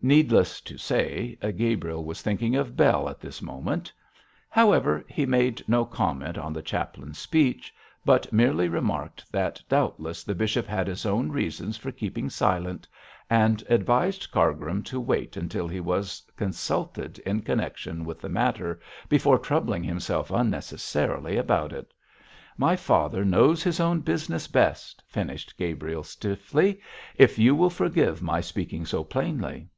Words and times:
Needless 0.00 0.60
to 0.60 0.78
say, 0.78 1.34
Gabriel 1.42 2.04
was 2.04 2.22
thinking 2.22 2.54
of 2.54 2.76
Bell 2.76 3.08
at 3.08 3.18
this 3.18 3.42
moment. 3.42 3.92
However, 4.48 5.04
he 5.08 5.26
made 5.26 5.60
no 5.66 5.84
comment 5.84 6.38
on 6.38 6.52
the 6.52 6.62
chaplain's 6.62 7.18
speech, 7.18 7.74
but 8.04 8.32
merely 8.32 8.68
remarked 8.68 9.24
that 9.32 9.60
doubtless 9.68 10.22
the 10.22 10.36
bishop 10.36 10.68
had 10.68 10.86
his 10.86 11.04
own 11.04 11.32
reasons 11.32 11.76
for 11.76 11.90
keeping 11.90 12.30
silent, 12.30 12.86
and 13.28 13.64
advised 13.68 14.30
Cargrim 14.30 14.84
to 14.84 15.00
wait 15.00 15.36
until 15.36 15.66
he 15.66 15.80
was 15.80 16.22
consulted 16.36 17.18
in 17.26 17.42
connection 17.42 18.04
with 18.04 18.20
the 18.20 18.28
matter, 18.28 18.78
before 19.08 19.36
troubling 19.40 19.82
himself 19.82 20.30
unnecessarily 20.30 21.36
about 21.36 21.72
it 21.72 21.92
'My 22.56 22.76
father 22.76 23.24
knows 23.24 23.64
his 23.64 23.80
own 23.80 24.02
business 24.02 24.46
best,' 24.46 25.02
finished 25.08 25.56
Gabriel, 25.58 26.04
stiffly, 26.04 26.80
'if 27.16 27.36
you 27.36 27.56
will 27.56 27.68
forgive 27.68 28.22
my 28.22 28.40
speaking 28.40 28.86
so 28.86 29.02
plainly.' 29.02 29.68